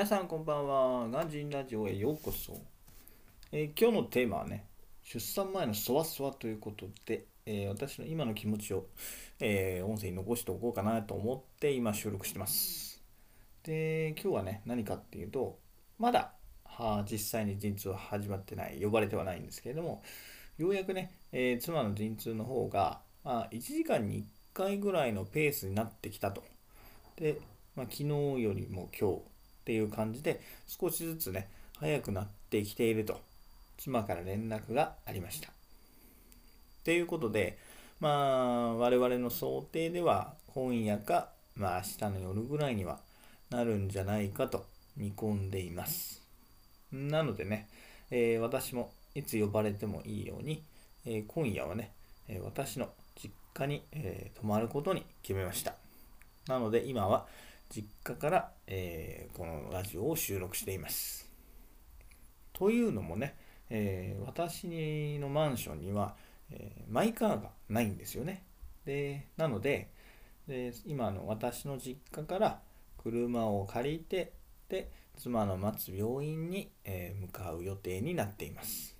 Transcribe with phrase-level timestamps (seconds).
[0.00, 1.08] 皆さんこんばんは。
[1.10, 2.58] ガンジンラジオへようこそ。
[3.52, 4.64] えー、今日のテーマはね、
[5.02, 8.86] 出産前のそわそわということで、えー、私の今の気持ちを、
[9.40, 13.02] えー、音声に残しておこうかなと思って今収録してます。
[13.62, 15.58] で、今日はね、何かっていうと、
[15.98, 16.32] まだ
[16.64, 20.02] は実際に陣痛は始まってない、呼ばれてはないんですけれども、
[20.56, 24.24] ようやくね、え妻の陣痛の方が、まあ、1時間に1
[24.54, 26.42] 回ぐらいのペースになってきたと。
[27.16, 27.38] で、
[27.76, 28.04] まあ、昨日
[28.42, 29.29] よりも今日
[29.60, 31.48] っていう感じで少しずつね
[31.78, 33.20] 早くなってきていると
[33.78, 35.50] 妻から連絡がありました。
[36.84, 37.58] ということで
[38.00, 42.98] まあ我々の想定では今夜かまあ明日の夜ぐらいには
[43.50, 44.64] なるんじゃないかと
[44.96, 46.22] 見込んでいます。
[46.92, 47.68] なのでね、
[48.10, 50.62] えー、私もいつ呼ばれてもいいように、
[51.06, 51.92] えー、今夜はね、
[52.28, 55.74] え私の実家に、え泊まることに決めました。
[56.46, 57.26] なので今は
[57.70, 61.30] 実家から、えー、このラジオを収録しています。
[62.52, 63.36] というのもね、
[63.70, 66.16] えー、私のマンションには、
[66.50, 68.44] えー、マイカーがないんですよね。
[68.84, 69.90] でなので
[70.48, 72.60] で今の私の実家から
[72.98, 74.32] 車を借りて
[74.68, 78.96] で妻の待つ病院に、え向かう予定になっています。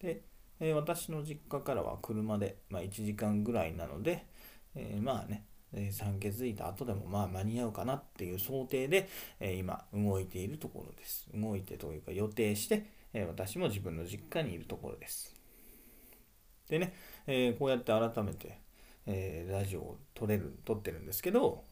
[0.00, 0.22] で、
[0.58, 4.26] え私の実家からは車で、まあ、1時間ぐらいなので、
[4.74, 11.28] えまあねえ産気づいた後でもまあ間に合うかなっていう想定で、え今動いているところです。
[11.34, 15.34] 動いてというか予定して、え私も自分の実家にいるところです。
[16.68, 16.94] でね、
[17.26, 18.58] えこうやって改めて、
[19.06, 21.64] えラジオを撮れる、撮ってるんですけど、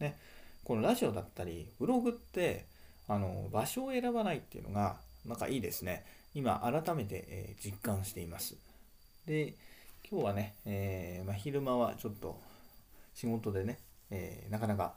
[0.00, 0.18] ね、
[0.64, 2.66] このラジオだったり、ブログって、
[3.08, 6.04] あの、場所を選ばないっていうのが、なんかいいですね。
[6.34, 8.56] 今、改めて、え実感しています。
[9.26, 9.54] で、
[10.08, 12.40] 今日はね、え、まあ、昼間はちょっと、
[13.16, 13.78] 仕事でね、
[14.10, 14.92] えー、なかなか、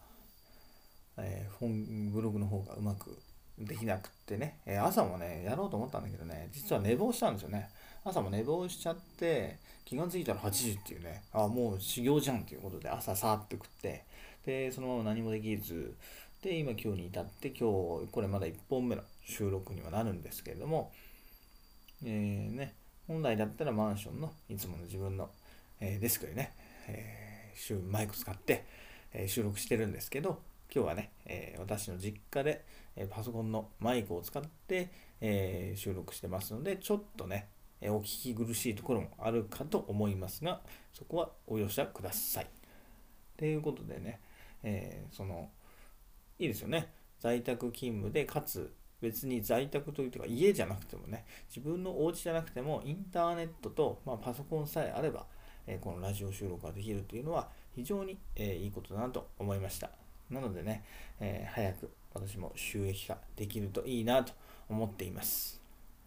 [1.17, 3.17] えー、本ブログの方がうまく
[3.58, 7.70] できなくってね、えー、朝もね、やろうと思ったんだけどね、実は寝坊したんですよね。
[8.03, 14.04] 朝も寝坊しちゃって、気が付いたら8時っていうね、あ、もう修行じゃんっていうことで朝さーって食って、
[14.45, 15.95] で、そのまま何もできず、
[16.44, 20.92] で、今今日に至って、今日、これまだ1本目の収録にはなるんですけれども、
[22.04, 22.76] えー、ね、
[23.08, 25.30] 本来だったらマンションのいつもの自分の、
[25.80, 26.54] えー、デスクでね、
[26.88, 27.29] えー
[27.59, 28.65] 週マイク使って、
[29.14, 30.42] え収録してるんですけど、
[30.73, 32.65] 今日はね、え私の実家で、
[32.95, 34.89] えパソコンのマイクを使って、
[35.21, 37.47] え収録してますので、ちょっとね、
[37.81, 40.61] えお聞き苦しいところもあるかと思いますが、
[40.93, 42.47] そこはお容赦ください。
[43.37, 44.20] ということでね、
[44.64, 45.49] えー、その、
[46.37, 46.91] いいですよね。
[47.20, 55.26] 在宅勤務で、かつ別に在宅というか家じゃなくてもね、自分のお家じゃなくてもインターネットと、まあ、パソコンさえあれば、
[55.67, 59.89] えこのラジオ収録ができるというのは非常に、えいいことだなと思いました。
[60.30, 60.83] なのでね、
[61.20, 64.33] え早く私も収益化できるといいなと
[64.70, 65.61] 思っています。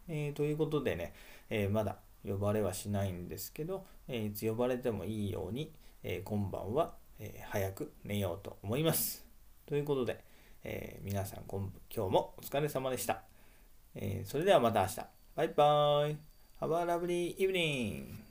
[0.09, 1.13] えー、ということでね、
[1.49, 1.97] え、まだ
[2.27, 9.25] 呼ばれはしないんですけど、え、いつ呼ばれてもいいように、え今晩は、え早く寝ようと思います。
[9.67, 10.23] ということで、
[10.65, 13.23] え皆さん今日もお疲れ様でした。
[13.95, 15.07] えそれではまた明日。
[15.35, 16.17] バイバーイ。
[16.61, 18.22] Have a lovely evening.